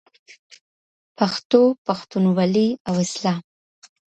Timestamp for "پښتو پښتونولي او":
1.17-2.95